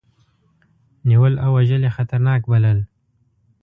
[1.07, 2.79] نیول او وژل یې خطرناک بلل.